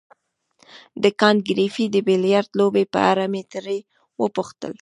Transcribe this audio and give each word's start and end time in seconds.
د 1.03 1.05
کانت 1.19 1.41
ګریفي 1.49 1.85
د 1.91 1.97
بیلیارډ 2.07 2.49
لوبې 2.59 2.83
په 2.93 2.99
اړه 3.11 3.25
مې 3.31 3.43
ترې 3.51 3.79
وپوښتل. 4.21 4.73